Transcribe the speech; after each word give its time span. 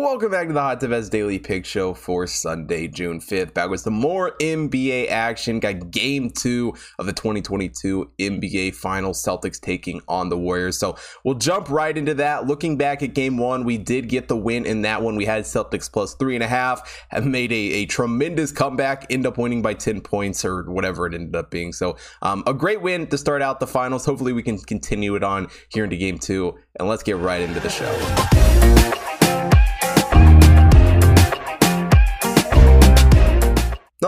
Welcome 0.00 0.30
back 0.30 0.46
to 0.46 0.52
the 0.52 0.60
Hot 0.60 0.80
Tip 0.80 0.90
Bets 0.90 1.08
Daily 1.08 1.40
Pick 1.40 1.66
Show 1.66 1.92
for 1.92 2.24
Sunday, 2.28 2.86
June 2.86 3.18
5th. 3.18 3.52
Back 3.52 3.68
with 3.68 3.80
some 3.80 3.94
more 3.94 4.36
NBA 4.40 5.08
action. 5.08 5.58
Got 5.58 5.90
game 5.90 6.30
two 6.30 6.72
of 7.00 7.06
the 7.06 7.12
2022 7.12 8.08
NBA 8.16 8.76
Finals. 8.76 9.20
Celtics 9.20 9.60
taking 9.60 10.00
on 10.06 10.28
the 10.28 10.38
Warriors. 10.38 10.78
So 10.78 10.96
we'll 11.24 11.34
jump 11.34 11.68
right 11.68 11.98
into 11.98 12.14
that. 12.14 12.46
Looking 12.46 12.76
back 12.76 13.02
at 13.02 13.12
game 13.12 13.38
one, 13.38 13.64
we 13.64 13.76
did 13.76 14.08
get 14.08 14.28
the 14.28 14.36
win 14.36 14.66
in 14.66 14.82
that 14.82 15.02
one. 15.02 15.16
We 15.16 15.24
had 15.24 15.42
Celtics 15.42 15.90
plus 15.90 16.14
three 16.14 16.36
and 16.36 16.44
a 16.44 16.48
half, 16.48 17.04
have 17.08 17.26
made 17.26 17.50
a, 17.50 17.56
a 17.56 17.86
tremendous 17.86 18.52
comeback, 18.52 19.04
end 19.10 19.26
up 19.26 19.36
winning 19.36 19.62
by 19.62 19.74
10 19.74 20.02
points 20.02 20.44
or 20.44 20.62
whatever 20.70 21.08
it 21.08 21.14
ended 21.14 21.34
up 21.34 21.50
being. 21.50 21.72
So 21.72 21.96
um, 22.22 22.44
a 22.46 22.54
great 22.54 22.82
win 22.82 23.08
to 23.08 23.18
start 23.18 23.42
out 23.42 23.58
the 23.58 23.66
finals. 23.66 24.06
Hopefully 24.06 24.32
we 24.32 24.44
can 24.44 24.58
continue 24.58 25.16
it 25.16 25.24
on 25.24 25.48
here 25.70 25.82
into 25.82 25.96
game 25.96 26.20
two. 26.20 26.56
And 26.78 26.86
let's 26.86 27.02
get 27.02 27.16
right 27.16 27.40
into 27.40 27.58
the 27.58 27.68
show. 27.68 29.07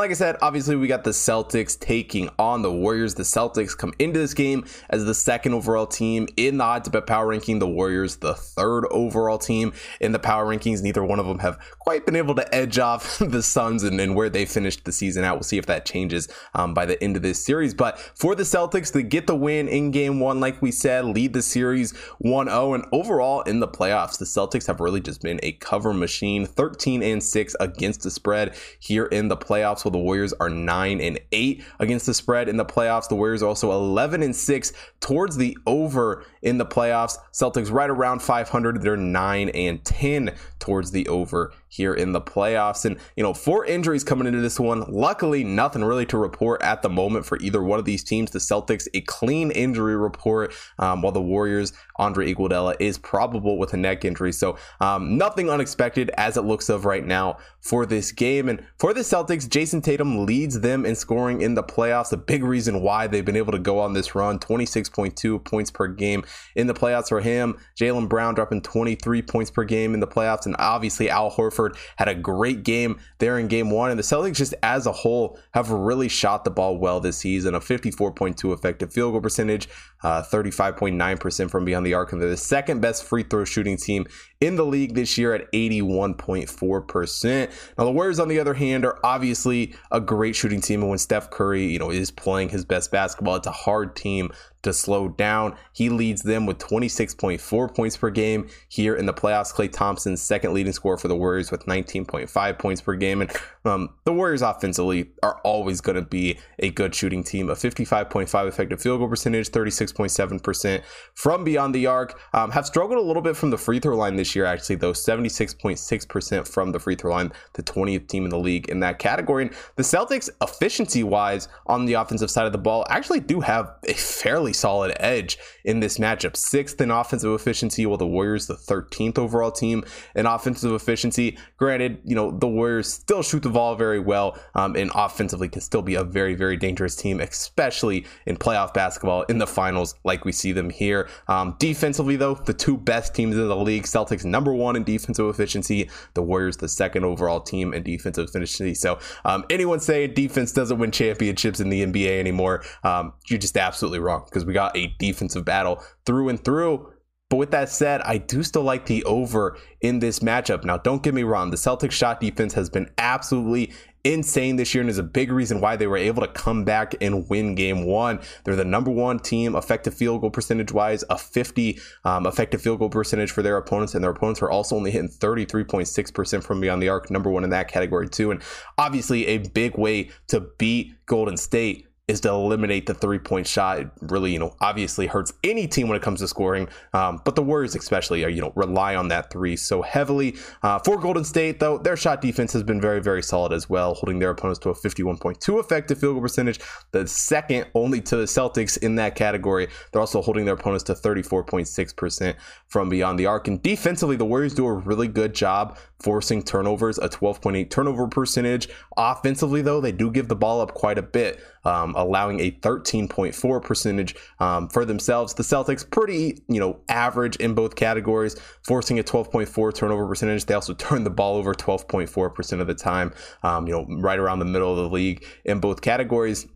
Like 0.00 0.10
I 0.10 0.14
said, 0.14 0.36
obviously 0.40 0.76
we 0.76 0.88
got 0.88 1.04
the 1.04 1.10
Celtics 1.10 1.78
taking 1.78 2.30
on 2.38 2.62
the 2.62 2.72
Warriors. 2.72 3.16
The 3.16 3.22
Celtics 3.22 3.76
come 3.76 3.92
into 3.98 4.18
this 4.18 4.32
game 4.32 4.64
as 4.88 5.04
the 5.04 5.14
second 5.14 5.52
overall 5.52 5.86
team 5.86 6.26
in 6.38 6.56
the 6.56 6.64
odds 6.64 6.88
bet 6.88 7.06
power 7.06 7.26
ranking. 7.26 7.58
The 7.58 7.68
Warriors, 7.68 8.16
the 8.16 8.34
third 8.34 8.86
overall 8.90 9.36
team 9.36 9.74
in 10.00 10.12
the 10.12 10.18
power 10.18 10.46
rankings. 10.46 10.82
Neither 10.82 11.04
one 11.04 11.20
of 11.20 11.26
them 11.26 11.40
have 11.40 11.58
quite 11.78 12.06
been 12.06 12.16
able 12.16 12.34
to 12.36 12.54
edge 12.54 12.78
off 12.78 13.18
the 13.20 13.42
Suns 13.42 13.82
and, 13.82 14.00
and 14.00 14.14
where 14.14 14.30
they 14.30 14.46
finished 14.46 14.86
the 14.86 14.92
season 14.92 15.22
out. 15.22 15.36
We'll 15.36 15.42
see 15.42 15.58
if 15.58 15.66
that 15.66 15.84
changes 15.84 16.28
um, 16.54 16.72
by 16.72 16.86
the 16.86 17.02
end 17.04 17.16
of 17.16 17.22
this 17.22 17.44
series. 17.44 17.74
But 17.74 17.98
for 17.98 18.34
the 18.34 18.44
Celtics 18.44 18.90
to 18.94 19.02
get 19.02 19.26
the 19.26 19.36
win 19.36 19.68
in 19.68 19.90
game 19.90 20.18
one, 20.18 20.40
like 20.40 20.62
we 20.62 20.72
said, 20.72 21.04
lead 21.04 21.34
the 21.34 21.42
series 21.42 21.94
1 22.20 22.46
0. 22.46 22.72
And 22.72 22.86
overall 22.90 23.42
in 23.42 23.60
the 23.60 23.68
playoffs, 23.68 24.18
the 24.18 24.24
Celtics 24.24 24.66
have 24.66 24.80
really 24.80 25.02
just 25.02 25.20
been 25.20 25.40
a 25.42 25.52
cover 25.52 25.92
machine 25.92 26.46
13 26.46 27.02
and 27.02 27.22
6 27.22 27.56
against 27.60 28.02
the 28.02 28.10
spread 28.10 28.56
here 28.78 29.04
in 29.04 29.28
the 29.28 29.36
playoffs 29.36 29.89
the 29.92 29.98
Warriors 29.98 30.32
are 30.34 30.48
9 30.48 31.00
and 31.00 31.20
8 31.32 31.64
against 31.78 32.06
the 32.06 32.14
spread 32.14 32.48
in 32.48 32.56
the 32.56 32.64
playoffs. 32.64 33.08
The 33.08 33.16
Warriors 33.16 33.42
are 33.42 33.48
also 33.48 33.72
11 33.72 34.22
and 34.22 34.34
6 34.34 34.72
towards 35.00 35.36
the 35.36 35.56
over 35.66 36.24
in 36.42 36.58
the 36.58 36.66
playoffs. 36.66 37.16
Celtics 37.32 37.70
right 37.70 37.90
around 37.90 38.22
500. 38.22 38.82
They're 38.82 38.96
9 38.96 39.48
and 39.50 39.84
10 39.84 40.34
towards 40.58 40.90
the 40.90 41.06
over 41.08 41.52
here 41.68 41.94
in 41.94 42.12
the 42.12 42.20
playoffs. 42.20 42.84
And, 42.84 42.98
you 43.16 43.22
know, 43.22 43.32
four 43.32 43.64
injuries 43.64 44.04
coming 44.04 44.26
into 44.26 44.40
this 44.40 44.60
one. 44.60 44.84
Luckily, 44.88 45.44
nothing 45.44 45.84
really 45.84 46.06
to 46.06 46.18
report 46.18 46.62
at 46.62 46.82
the 46.82 46.88
moment 46.88 47.24
for 47.24 47.38
either 47.38 47.62
one 47.62 47.78
of 47.78 47.84
these 47.84 48.04
teams. 48.04 48.30
The 48.32 48.38
Celtics, 48.40 48.88
a 48.92 49.00
clean 49.02 49.50
injury 49.52 49.96
report, 49.96 50.52
um, 50.78 51.00
while 51.00 51.12
the 51.12 51.22
Warriors, 51.22 51.72
Andre 51.96 52.32
Iguodala 52.32 52.76
is 52.80 52.98
probable 52.98 53.56
with 53.58 53.72
a 53.72 53.76
neck 53.76 54.04
injury. 54.04 54.32
So 54.32 54.58
um, 54.80 55.16
nothing 55.16 55.48
unexpected 55.48 56.10
as 56.16 56.36
it 56.36 56.42
looks 56.42 56.68
of 56.68 56.84
right 56.84 57.04
now 57.04 57.38
for 57.60 57.86
this 57.86 58.10
game. 58.12 58.48
And 58.48 58.66
for 58.78 58.92
the 58.92 59.00
Celtics, 59.00 59.48
Jayson 59.80 59.84
Tatum 59.84 60.26
leads 60.26 60.60
them 60.60 60.84
in 60.84 60.94
scoring 60.94 61.40
in 61.40 61.54
the 61.54 61.62
playoffs. 61.62 62.12
A 62.12 62.16
big 62.16 62.44
reason 62.44 62.82
why 62.82 63.06
they've 63.06 63.24
been 63.24 63.36
able 63.36 63.52
to 63.52 63.58
go 63.58 63.78
on 63.78 63.92
this 63.94 64.14
run 64.14 64.38
26.2 64.38 65.44
points 65.44 65.70
per 65.70 65.86
game 65.88 66.24
in 66.54 66.66
the 66.66 66.74
playoffs 66.74 67.08
for 67.08 67.20
him. 67.20 67.56
Jaylen 67.78 68.08
Brown 68.08 68.34
dropping 68.34 68.62
23 68.62 69.22
points 69.22 69.50
per 69.50 69.64
game 69.64 69.94
in 69.94 70.00
the 70.00 70.06
playoffs. 70.06 70.46
And 70.46 70.56
obviously, 70.58 71.08
Al 71.10 71.30
Horford 71.30 71.76
had 71.96 72.08
a 72.08 72.14
great 72.14 72.62
game 72.62 72.98
there 73.18 73.38
in 73.38 73.48
game 73.48 73.70
one. 73.70 73.90
And 73.90 73.98
the 73.98 74.04
Celtics, 74.04 74.36
just 74.36 74.54
as 74.62 74.86
a 74.86 74.92
whole, 74.92 75.38
have 75.52 75.70
really 75.70 76.08
shot 76.08 76.44
the 76.44 76.50
ball 76.50 76.78
well 76.78 77.00
this 77.00 77.16
season. 77.18 77.54
A 77.54 77.60
54.2 77.60 78.52
effective 78.52 78.92
field 78.92 79.12
goal 79.12 79.20
percentage, 79.20 79.68
uh, 80.02 80.22
35.9% 80.22 81.50
from 81.50 81.64
beyond 81.64 81.86
the 81.86 81.94
arc. 81.94 82.12
And 82.12 82.20
they're 82.20 82.28
the 82.28 82.36
second 82.36 82.80
best 82.80 83.04
free 83.04 83.22
throw 83.22 83.44
shooting 83.44 83.76
team 83.76 84.06
in 84.40 84.56
the 84.56 84.64
league 84.64 84.94
this 84.94 85.18
year 85.18 85.34
at 85.34 85.50
81.4%. 85.52 87.50
Now, 87.78 87.84
the 87.84 87.90
Warriors, 87.90 88.18
on 88.18 88.28
the 88.28 88.40
other 88.40 88.54
hand, 88.54 88.84
are 88.84 88.98
obviously 89.04 89.69
a 89.90 90.00
great 90.00 90.36
shooting 90.36 90.60
team. 90.60 90.80
And 90.80 90.90
when 90.90 90.98
Steph 90.98 91.30
Curry, 91.30 91.64
you 91.64 91.78
know, 91.78 91.90
is 91.90 92.10
playing 92.10 92.50
his 92.50 92.64
best 92.64 92.90
basketball, 92.90 93.36
it's 93.36 93.46
a 93.46 93.52
hard 93.52 93.96
team 93.96 94.30
to 94.62 94.72
slow 94.72 95.08
down. 95.08 95.56
He 95.72 95.88
leads 95.88 96.22
them 96.22 96.46
with 96.46 96.58
26.4 96.58 97.74
points 97.74 97.96
per 97.96 98.10
game 98.10 98.48
here 98.68 98.94
in 98.94 99.06
the 99.06 99.14
playoffs. 99.14 99.52
Klay 99.52 99.70
Thompson's 99.70 100.20
second 100.20 100.52
leading 100.52 100.72
scorer 100.72 100.96
for 100.96 101.08
the 101.08 101.16
Warriors 101.16 101.50
with 101.50 101.66
19.5 101.66 102.58
points 102.58 102.80
per 102.80 102.94
game. 102.94 103.22
And 103.22 103.30
um, 103.64 103.90
the 104.04 104.12
Warriors 104.12 104.42
offensively 104.42 105.10
are 105.22 105.40
always 105.44 105.80
going 105.80 105.96
to 105.96 106.02
be 106.02 106.38
a 106.58 106.70
good 106.70 106.94
shooting 106.94 107.22
team. 107.22 107.48
A 107.50 107.54
55.5 107.54 108.48
effective 108.48 108.80
field 108.80 109.00
goal 109.00 109.08
percentage, 109.08 109.50
36.7% 109.50 110.82
from 111.14 111.44
beyond 111.44 111.74
the 111.74 111.86
arc. 111.86 112.18
Um, 112.32 112.50
have 112.50 112.66
struggled 112.66 112.98
a 112.98 113.02
little 113.02 113.22
bit 113.22 113.36
from 113.36 113.50
the 113.50 113.58
free 113.58 113.80
throw 113.80 113.96
line 113.96 114.16
this 114.16 114.34
year, 114.34 114.44
actually, 114.44 114.76
though 114.76 114.92
76.6% 114.92 116.48
from 116.48 116.72
the 116.72 116.78
free 116.78 116.96
throw 116.96 117.12
line, 117.12 117.32
the 117.54 117.62
20th 117.62 118.08
team 118.08 118.24
in 118.24 118.30
the 118.30 118.38
league 118.38 118.68
in 118.68 118.80
that 118.80 118.98
category. 118.98 119.44
And 119.44 119.54
the 119.76 119.82
Celtics, 119.82 120.28
efficiency 120.42 121.02
wise, 121.02 121.48
on 121.66 121.86
the 121.86 121.94
offensive 121.94 122.30
side 122.30 122.46
of 122.46 122.52
the 122.52 122.58
ball, 122.58 122.86
actually 122.88 123.20
do 123.20 123.40
have 123.40 123.72
a 123.86 123.94
fairly 123.94 124.49
really 124.50 124.54
solid 124.54 124.96
edge 125.00 125.38
in 125.64 125.80
this 125.80 125.98
matchup. 125.98 126.36
Sixth 126.36 126.80
in 126.80 126.90
offensive 126.90 127.32
efficiency, 127.32 127.86
while 127.86 127.98
the 127.98 128.06
Warriors 128.06 128.46
the 128.46 128.54
13th 128.54 129.18
overall 129.18 129.50
team 129.50 129.84
in 130.14 130.26
offensive 130.26 130.72
efficiency. 130.72 131.38
Granted, 131.56 132.00
you 132.04 132.14
know 132.14 132.30
the 132.30 132.48
Warriors 132.48 132.92
still 132.92 133.22
shoot 133.22 133.42
the 133.42 133.50
ball 133.50 133.76
very 133.76 134.00
well, 134.00 134.38
um, 134.54 134.76
and 134.76 134.90
offensively 134.94 135.48
can 135.48 135.60
still 135.60 135.82
be 135.82 135.94
a 135.94 136.04
very 136.04 136.34
very 136.34 136.56
dangerous 136.56 136.96
team, 136.96 137.20
especially 137.20 138.06
in 138.26 138.36
playoff 138.36 138.74
basketball 138.74 139.22
in 139.28 139.38
the 139.38 139.46
finals, 139.46 139.94
like 140.04 140.24
we 140.24 140.32
see 140.32 140.52
them 140.52 140.70
here. 140.70 141.08
Um, 141.28 141.56
defensively, 141.58 142.16
though, 142.16 142.34
the 142.34 142.54
two 142.54 142.76
best 142.76 143.14
teams 143.14 143.36
in 143.36 143.48
the 143.48 143.56
league: 143.56 143.84
Celtics 143.84 144.24
number 144.24 144.54
one 144.54 144.76
in 144.76 144.84
defensive 144.84 145.28
efficiency, 145.28 145.88
the 146.14 146.22
Warriors 146.22 146.56
the 146.56 146.68
second 146.68 147.04
overall 147.04 147.40
team 147.40 147.74
in 147.74 147.82
defensive 147.82 148.28
efficiency. 148.28 148.74
So 148.74 148.98
um, 149.24 149.44
anyone 149.50 149.80
saying 149.80 150.14
defense 150.14 150.52
doesn't 150.52 150.78
win 150.78 150.90
championships 150.90 151.60
in 151.60 151.68
the 151.68 151.84
NBA 151.84 152.18
anymore, 152.18 152.62
um, 152.84 153.12
you're 153.28 153.38
just 153.38 153.56
absolutely 153.56 154.00
wrong 154.00 154.24
because 154.24 154.39
we 154.44 154.52
got 154.52 154.76
a 154.76 154.94
defensive 154.98 155.44
battle 155.44 155.82
through 156.04 156.28
and 156.28 156.42
through. 156.44 156.92
But 157.30 157.36
with 157.36 157.52
that 157.52 157.68
said, 157.68 158.00
I 158.00 158.18
do 158.18 158.42
still 158.42 158.64
like 158.64 158.86
the 158.86 159.04
over 159.04 159.56
in 159.80 160.00
this 160.00 160.18
matchup. 160.18 160.64
Now, 160.64 160.78
don't 160.78 161.00
get 161.00 161.14
me 161.14 161.22
wrong, 161.22 161.50
the 161.50 161.56
Celtics 161.56 161.92
shot 161.92 162.20
defense 162.20 162.52
has 162.54 162.68
been 162.68 162.90
absolutely 162.98 163.72
insane 164.02 164.56
this 164.56 164.74
year 164.74 164.80
and 164.80 164.90
is 164.90 164.98
a 164.98 165.02
big 165.02 165.30
reason 165.30 165.60
why 165.60 165.76
they 165.76 165.86
were 165.86 165.96
able 165.96 166.22
to 166.22 166.32
come 166.32 166.64
back 166.64 166.94
and 167.00 167.28
win 167.28 167.54
game 167.54 167.84
one. 167.84 168.18
They're 168.44 168.56
the 168.56 168.64
number 168.64 168.90
one 168.90 169.18
team 169.18 169.54
effective 169.54 169.94
field 169.94 170.22
goal 170.22 170.30
percentage 170.30 170.72
wise, 170.72 171.04
a 171.10 171.18
50 171.18 171.78
um, 172.04 172.26
effective 172.26 172.62
field 172.62 172.78
goal 172.78 172.88
percentage 172.88 173.30
for 173.30 173.42
their 173.42 173.56
opponents, 173.56 173.94
and 173.94 174.02
their 174.02 174.10
opponents 174.10 174.42
are 174.42 174.50
also 174.50 174.74
only 174.74 174.90
hitting 174.90 175.08
33.6% 175.08 176.42
from 176.42 176.60
beyond 176.60 176.82
the 176.82 176.88
arc, 176.88 177.10
number 177.10 177.30
one 177.30 177.44
in 177.44 177.50
that 177.50 177.68
category 177.68 178.08
too. 178.08 178.30
And 178.30 178.42
obviously, 178.78 179.26
a 179.26 179.38
big 179.38 179.76
way 179.76 180.10
to 180.28 180.40
beat 180.58 180.94
Golden 181.06 181.36
State 181.36 181.86
is 182.10 182.20
to 182.20 182.28
eliminate 182.28 182.86
the 182.86 182.94
three 182.94 183.18
point 183.18 183.46
shot. 183.46 183.78
It 183.78 183.88
really, 184.02 184.32
you 184.32 184.38
know, 184.38 184.54
obviously 184.60 185.06
hurts 185.06 185.32
any 185.44 185.66
team 185.68 185.88
when 185.88 185.96
it 185.96 186.02
comes 186.02 186.20
to 186.20 186.28
scoring. 186.28 186.68
Um, 186.92 187.20
but 187.24 187.36
the 187.36 187.42
Warriors, 187.42 187.76
especially, 187.76 188.24
are, 188.24 188.28
you 188.28 188.40
know, 188.40 188.52
rely 188.56 188.96
on 188.96 189.08
that 189.08 189.30
three 189.30 189.56
so 189.56 189.80
heavily. 189.80 190.36
Uh, 190.62 190.80
for 190.80 190.98
Golden 190.98 191.24
State, 191.24 191.60
though, 191.60 191.78
their 191.78 191.96
shot 191.96 192.20
defense 192.20 192.52
has 192.52 192.64
been 192.64 192.80
very, 192.80 193.00
very 193.00 193.22
solid 193.22 193.52
as 193.52 193.70
well, 193.70 193.94
holding 193.94 194.18
their 194.18 194.30
opponents 194.30 194.58
to 194.60 194.70
a 194.70 194.74
51.2 194.74 195.60
effective 195.60 195.98
field 195.98 196.14
goal 196.14 196.22
percentage, 196.22 196.58
the 196.90 197.06
second 197.06 197.66
only 197.74 198.00
to 198.00 198.16
the 198.16 198.24
Celtics 198.24 198.76
in 198.78 198.96
that 198.96 199.14
category. 199.14 199.68
They're 199.92 200.00
also 200.00 200.20
holding 200.20 200.44
their 200.44 200.54
opponents 200.54 200.84
to 200.84 200.94
34.6% 200.94 202.34
from 202.66 202.88
beyond 202.88 203.18
the 203.18 203.26
arc. 203.26 203.46
And 203.46 203.62
defensively, 203.62 204.16
the 204.16 204.24
Warriors 204.24 204.54
do 204.54 204.66
a 204.66 204.72
really 204.72 205.08
good 205.08 205.34
job 205.34 205.78
forcing 206.00 206.42
turnovers, 206.42 206.98
a 206.98 207.08
12.8 207.08 207.70
turnover 207.70 208.08
percentage. 208.08 208.68
Offensively, 208.96 209.62
though, 209.62 209.80
they 209.80 209.92
do 209.92 210.10
give 210.10 210.28
the 210.28 210.36
ball 210.36 210.60
up 210.60 210.74
quite 210.74 210.98
a 210.98 211.02
bit, 211.02 211.40
um, 211.64 211.94
allowing 211.96 212.40
a 212.40 212.50
13.4 212.50 213.62
percentage 213.62 214.14
um, 214.38 214.68
for 214.68 214.84
themselves. 214.84 215.34
The 215.34 215.42
Celtics, 215.42 215.88
pretty, 215.88 216.42
you 216.48 216.60
know, 216.60 216.80
average 216.88 217.36
in 217.36 217.54
both 217.54 217.76
categories, 217.76 218.36
forcing 218.66 218.98
a 218.98 219.02
12.4 219.02 219.74
turnover 219.74 220.06
percentage. 220.06 220.46
They 220.46 220.54
also 220.54 220.74
turn 220.80 221.04
the 221.04 221.10
ball 221.10 221.36
over 221.36 221.54
12.4% 221.54 222.60
of 222.60 222.66
the 222.66 222.74
time, 222.74 223.12
um, 223.42 223.66
you 223.66 223.72
know, 223.72 223.86
right 224.00 224.18
around 224.18 224.38
the 224.38 224.44
middle 224.44 224.70
of 224.70 224.78
the 224.78 224.88
league 224.88 225.24
in 225.44 225.60
both 225.60 225.80
categories. 225.80 226.46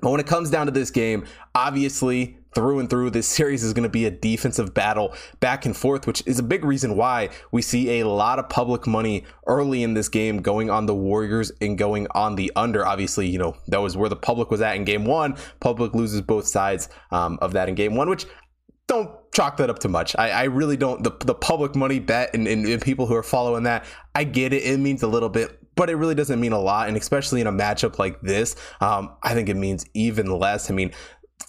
But 0.00 0.10
when 0.10 0.20
it 0.20 0.26
comes 0.26 0.50
down 0.50 0.66
to 0.66 0.72
this 0.72 0.90
game, 0.90 1.24
obviously 1.54 2.36
through 2.54 2.78
and 2.78 2.88
through, 2.88 3.10
this 3.10 3.26
series 3.26 3.62
is 3.64 3.72
going 3.72 3.82
to 3.84 3.88
be 3.88 4.06
a 4.06 4.10
defensive 4.10 4.72
battle 4.74 5.14
back 5.40 5.66
and 5.66 5.76
forth, 5.76 6.06
which 6.06 6.22
is 6.26 6.38
a 6.38 6.42
big 6.42 6.64
reason 6.64 6.96
why 6.96 7.30
we 7.52 7.62
see 7.62 8.00
a 8.00 8.08
lot 8.08 8.38
of 8.38 8.48
public 8.48 8.86
money 8.86 9.24
early 9.46 9.82
in 9.82 9.94
this 9.94 10.08
game 10.08 10.40
going 10.40 10.70
on 10.70 10.86
the 10.86 10.94
Warriors 10.94 11.52
and 11.60 11.76
going 11.76 12.06
on 12.14 12.36
the 12.36 12.52
under. 12.56 12.86
Obviously, 12.86 13.26
you 13.26 13.38
know, 13.38 13.56
that 13.68 13.80
was 13.80 13.96
where 13.96 14.08
the 14.08 14.16
public 14.16 14.50
was 14.50 14.60
at 14.60 14.76
in 14.76 14.84
game 14.84 15.04
one. 15.04 15.36
Public 15.60 15.94
loses 15.94 16.20
both 16.20 16.46
sides 16.46 16.88
um, 17.10 17.38
of 17.42 17.52
that 17.52 17.68
in 17.68 17.74
game 17.74 17.94
one, 17.94 18.08
which 18.08 18.26
don't 18.86 19.10
chalk 19.32 19.56
that 19.56 19.70
up 19.70 19.78
too 19.78 19.88
much. 19.88 20.14
I, 20.16 20.30
I 20.30 20.42
really 20.44 20.76
don't. 20.76 21.02
The, 21.02 21.10
the 21.24 21.34
public 21.34 21.74
money 21.74 21.98
bet 21.98 22.34
and, 22.34 22.46
and, 22.46 22.66
and 22.66 22.82
people 22.82 23.06
who 23.06 23.14
are 23.14 23.22
following 23.22 23.64
that, 23.64 23.84
I 24.14 24.24
get 24.24 24.52
it. 24.52 24.62
It 24.62 24.78
means 24.78 25.02
a 25.02 25.08
little 25.08 25.30
bit, 25.30 25.58
but 25.74 25.88
it 25.88 25.96
really 25.96 26.14
doesn't 26.14 26.40
mean 26.40 26.52
a 26.52 26.60
lot. 26.60 26.88
And 26.88 26.96
especially 26.96 27.40
in 27.40 27.46
a 27.46 27.52
matchup 27.52 27.98
like 27.98 28.20
this, 28.20 28.56
um, 28.80 29.14
I 29.22 29.34
think 29.34 29.48
it 29.48 29.56
means 29.56 29.86
even 29.94 30.30
less. 30.30 30.70
I 30.70 30.74
mean, 30.74 30.92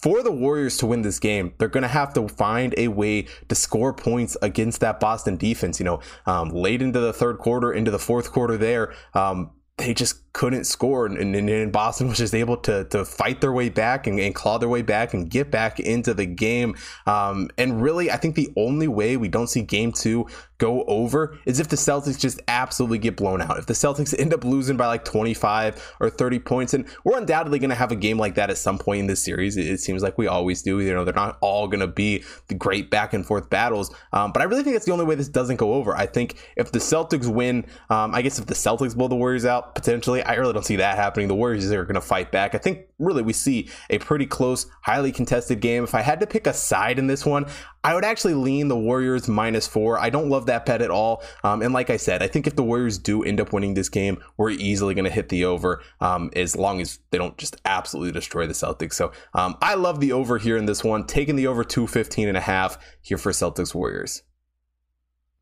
for 0.02 0.24
the 0.24 0.32
Warriors 0.32 0.78
to 0.78 0.86
win 0.86 1.02
this 1.02 1.20
game, 1.20 1.54
they're 1.58 1.68
going 1.68 1.84
to 1.84 1.88
have 1.88 2.14
to 2.14 2.28
find 2.28 2.74
a 2.78 2.88
way 2.90 3.28
to 3.48 3.56
score 3.56 3.94
points 3.94 4.38
against 4.42 4.82
that 4.82 5.00
Boston 5.00 5.38
defense. 5.38 5.80
You 5.80 5.86
know, 5.86 6.00
um, 6.26 6.50
late 6.50 6.82
into 6.82 7.00
the 7.00 7.14
third 7.14 7.38
quarter, 7.38 7.74
into 7.74 7.92
the 7.92 8.00
fourth 8.00 8.32
quarter, 8.32 8.58
there, 8.58 8.94
um, 9.14 9.52
they 9.78 9.94
just 9.94 10.18
couldn't 10.36 10.66
score, 10.66 11.06
and, 11.06 11.18
and, 11.18 11.50
and, 11.50 11.72
Boston 11.72 12.10
was 12.10 12.18
just 12.18 12.36
able 12.36 12.58
to 12.58 12.84
to 12.90 13.06
fight 13.06 13.40
their 13.40 13.54
way 13.54 13.70
back 13.70 14.06
and, 14.06 14.20
and, 14.20 14.36
claw 14.36 14.58
their 14.58 14.68
way 14.68 14.82
back 14.82 15.14
and 15.14 15.30
get 15.30 15.50
back 15.50 15.80
into 15.80 16.14
the 16.14 16.26
game. 16.26 16.76
Um, 17.08 17.50
and 17.58 17.82
really, 17.82 18.12
I 18.12 18.18
think 18.18 18.36
the 18.36 18.52
only 18.58 18.90
way 18.90 19.16
we 19.16 19.30
don't 19.30 19.48
see 19.48 19.62
Game 19.62 19.94
Two 19.94 20.28
go 20.58 20.84
over 20.84 21.38
is 21.46 21.60
if 21.60 21.68
the 21.68 21.76
Celtics 21.76 22.20
just 22.20 22.40
absolutely 22.48 22.98
get 22.98 23.18
blown 23.18 23.42
out. 23.42 23.58
If 23.58 23.66
the 23.66 23.74
Celtics 23.74 24.18
end 24.18 24.34
up 24.34 24.44
losing 24.44 24.78
by 24.78 24.88
like 24.88 25.04
25 25.04 25.96
or 26.00 26.10
30 26.10 26.40
points, 26.40 26.74
and 26.74 26.86
we're 27.04 27.18
undoubtedly 27.18 27.60
going 27.60 27.70
to 27.70 27.76
have 27.76 27.92
a 27.92 27.96
game 27.96 28.18
like 28.18 28.36
that 28.36 28.50
at 28.50 28.58
some 28.58 28.78
point 28.78 29.02
in 29.02 29.08
this 29.08 29.22
series. 29.22 29.58
It, 29.58 29.68
it, 29.68 29.80
seems 29.80 30.02
like 30.02 30.18
we 30.18 30.28
always 30.28 30.62
do. 30.62 30.80
You 30.80 30.94
know, 30.94 31.04
they're 31.04 31.14
not 31.14 31.38
all 31.42 31.68
going 31.68 31.82
to 31.82 31.88
be 31.88 32.24
the 32.48 32.56
great 32.56 32.90
back 32.90 33.14
and 33.14 33.26
forth 33.26 33.50
battles, 33.50 33.94
um, 34.14 34.32
but 34.32 34.42
I 34.42 34.46
really 34.46 34.64
think 34.64 34.76
that's 34.76 34.86
the 34.86 34.94
only 34.94 35.06
way 35.06 35.16
this 35.16 35.30
doesn't 35.30 35.58
go 35.58 35.74
over. 35.74 35.96
I 35.96 36.06
think 36.06 36.36
if 36.56 36.72
the 36.72 36.80
Celtics 36.80 37.28
win, 37.28 37.66
um, 37.90 38.16
I 38.16 38.22
guess 38.22 38.40
if 38.40 38.46
the 38.46 38.54
Celtics 38.54 38.96
blow 38.96 39.08
the 39.08 39.16
Warriors 39.16 39.46
out 39.46 39.76
potentially, 39.76 40.24
I 40.26 40.36
really 40.36 40.54
don't 40.54 40.66
see 40.66 40.78
that 40.78 40.96
happening. 40.96 41.28
The 41.28 41.36
Warriors 41.36 41.72
are 41.72 41.84
going 41.84 41.96
to 41.96 42.02
fight 42.02 42.32
back. 42.32 42.56
I 42.56 42.58
think 42.58 42.88
really 43.00 43.22
we 43.22 43.34
see 43.34 43.70
a 43.90 43.98
pretty 43.98 44.26
close, 44.26 44.68
highly 44.82 45.12
contested 45.12 45.60
game. 45.60 45.84
If 45.84 45.96
I 45.96 46.02
had 46.02 46.20
to 46.20 46.28
pick 46.28 46.48
a 46.48 46.54
side 46.54 47.00
in 47.00 47.08
this 47.08 47.26
one, 47.26 47.46
I 47.84 47.94
would 47.94 48.04
actually 48.04 48.34
lean 48.34 48.68
the 48.68 48.78
Warriors 48.78 49.28
minus 49.28 49.68
four. 49.68 50.00
I 50.00 50.10
don't 50.10 50.30
love 50.30 50.48
that 50.48 50.66
bet 50.66 50.82
at 50.82 50.90
all. 50.90 51.24
Um, 51.44 51.62
and 51.62 51.74
like 51.74 51.90
I 51.90 51.98
said, 51.98 52.24
I 52.24 52.28
think 52.28 52.48
if 52.48 52.56
the 52.56 52.64
Warriors 52.64 52.98
do 52.98 53.24
end 53.24 53.40
up 53.40 53.54
winning 53.54 53.74
this 53.74 53.90
game, 53.90 54.24
we're 54.38 54.52
easily 54.52 54.94
going 54.94 55.06
to 55.06 55.12
hit 55.12 55.30
the 55.30 55.46
over 55.46 55.82
um, 56.02 56.32
as 56.36 56.56
long 56.56 56.82
as 56.82 57.00
they 57.12 57.18
don't 57.18 57.38
just 57.38 57.58
absolutely 57.66 58.12
destroy 58.12 58.48
the 58.48 58.54
Celtics. 58.54 58.94
So 58.94 59.12
um, 59.34 59.56
I 59.62 59.76
love 59.76 60.00
the 60.00 60.14
over 60.14 60.38
here 60.38 60.58
in 60.58 60.66
this 60.66 60.84
one, 60.84 61.06
taking 61.06 61.36
the 61.36 61.48
over 61.48 61.64
215 61.64 62.28
and 62.28 62.38
a 62.38 62.42
half 62.42 62.78
here 63.02 63.18
for 63.18 63.32
Celtics 63.32 63.76
Warriors. 63.76 64.24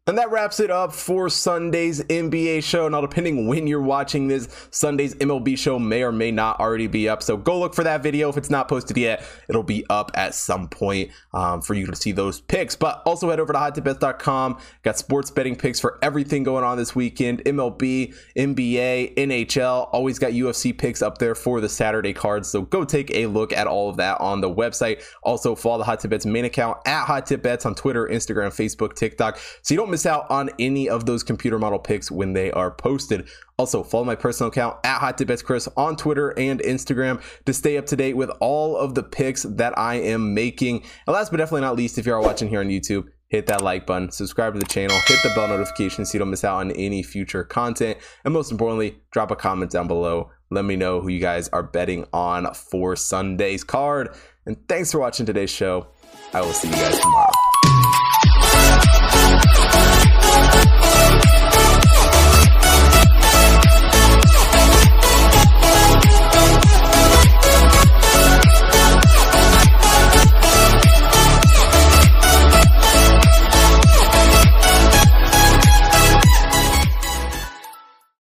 And 0.05 0.17
that 0.17 0.31
wraps 0.31 0.59
it 0.59 0.69
up 0.69 0.91
for 0.91 1.29
Sunday's 1.29 2.03
NBA 2.03 2.61
show. 2.65 2.89
Now, 2.89 2.99
depending 2.99 3.47
when 3.47 3.67
you're 3.67 3.81
watching 3.81 4.27
this, 4.27 4.49
Sunday's 4.69 5.15
MLB 5.15 5.57
show 5.57 5.79
may 5.79 6.03
or 6.03 6.11
may 6.11 6.29
not 6.29 6.59
already 6.59 6.87
be 6.87 7.07
up. 7.07 7.23
So 7.23 7.37
go 7.37 7.57
look 7.57 7.73
for 7.73 7.85
that 7.85 8.03
video. 8.03 8.27
If 8.27 8.35
it's 8.35 8.49
not 8.49 8.67
posted 8.67 8.97
yet, 8.97 9.23
it'll 9.47 9.63
be 9.63 9.85
up 9.89 10.11
at 10.15 10.35
some 10.35 10.67
point 10.67 11.11
um, 11.33 11.61
for 11.61 11.73
you 11.73 11.85
to 11.85 11.95
see 11.95 12.11
those 12.11 12.41
picks. 12.41 12.75
But 12.75 13.01
also 13.05 13.29
head 13.29 13.39
over 13.39 13.53
to 13.53 13.59
hottipbets.com. 13.59 14.59
Got 14.81 14.97
sports 14.97 15.31
betting 15.31 15.55
picks 15.55 15.79
for 15.79 15.99
everything 16.01 16.43
going 16.43 16.65
on 16.65 16.75
this 16.75 16.93
weekend 16.93 17.41
MLB, 17.45 18.13
NBA, 18.35 19.15
NHL. 19.15 19.87
Always 19.93 20.19
got 20.19 20.33
UFC 20.33 20.77
picks 20.77 21.01
up 21.01 21.17
there 21.17 21.33
for 21.33 21.61
the 21.61 21.69
Saturday 21.69 22.11
cards. 22.11 22.49
So 22.49 22.63
go 22.63 22.83
take 22.83 23.09
a 23.11 23.27
look 23.27 23.53
at 23.53 23.67
all 23.67 23.89
of 23.89 23.95
that 23.97 24.19
on 24.19 24.41
the 24.41 24.53
website. 24.53 25.01
Also, 25.23 25.55
follow 25.55 25.77
the 25.77 25.85
Hot 25.85 26.01
Tip 26.01 26.11
Bets 26.11 26.25
main 26.25 26.43
account 26.43 26.77
at 26.85 27.05
Hot 27.05 27.25
Tip 27.25 27.41
Bets 27.41 27.65
on 27.65 27.73
Twitter, 27.73 28.05
Instagram, 28.05 28.49
Facebook, 28.49 28.95
TikTok. 28.95 29.39
So 29.61 29.73
you 29.73 29.77
don't 29.77 29.92
miss 29.93 30.05
out 30.07 30.25
on 30.31 30.49
any 30.57 30.89
of 30.89 31.05
those 31.05 31.21
computer 31.21 31.59
model 31.59 31.77
picks 31.77 32.09
when 32.09 32.33
they 32.33 32.51
are 32.51 32.71
posted. 32.71 33.27
Also, 33.57 33.83
follow 33.83 34.03
my 34.03 34.15
personal 34.15 34.49
account 34.49 34.75
at 34.83 34.97
Hot 34.97 35.23
Bets 35.25 35.43
Chris 35.43 35.69
on 35.77 35.95
Twitter 35.95 36.33
and 36.37 36.59
Instagram 36.61 37.21
to 37.45 37.53
stay 37.53 37.77
up 37.77 37.85
to 37.85 37.95
date 37.95 38.17
with 38.17 38.31
all 38.39 38.75
of 38.75 38.95
the 38.95 39.03
picks 39.03 39.43
that 39.43 39.77
I 39.77 39.95
am 39.95 40.33
making. 40.33 40.83
And 41.05 41.13
last 41.13 41.29
but 41.29 41.37
definitely 41.37 41.61
not 41.61 41.75
least, 41.75 41.99
if 41.99 42.07
you 42.07 42.13
are 42.13 42.21
watching 42.21 42.49
here 42.49 42.59
on 42.59 42.69
YouTube, 42.69 43.05
hit 43.27 43.45
that 43.45 43.61
like 43.61 43.85
button, 43.85 44.09
subscribe 44.09 44.53
to 44.53 44.59
the 44.59 44.65
channel, 44.65 44.97
hit 45.05 45.19
the 45.21 45.31
bell 45.35 45.47
notification 45.47 46.05
so 46.05 46.15
you 46.15 46.19
don't 46.19 46.31
miss 46.31 46.43
out 46.43 46.57
on 46.57 46.71
any 46.71 47.03
future 47.03 47.43
content. 47.43 47.99
And 48.25 48.33
most 48.33 48.51
importantly, 48.51 48.97
drop 49.11 49.29
a 49.29 49.35
comment 49.35 49.69
down 49.69 49.87
below. 49.87 50.31
Let 50.49 50.65
me 50.65 50.75
know 50.75 51.01
who 51.01 51.09
you 51.09 51.19
guys 51.19 51.49
are 51.49 51.63
betting 51.63 52.05
on 52.11 52.51
for 52.55 52.95
Sunday's 52.95 53.63
card. 53.63 54.09
And 54.47 54.57
thanks 54.67 54.91
for 54.91 54.99
watching 54.99 55.27
today's 55.27 55.51
show. 55.51 55.87
I 56.33 56.41
will 56.41 56.51
see 56.51 56.67
you 56.67 56.75
guys 56.75 56.97
tomorrow. 56.99 57.42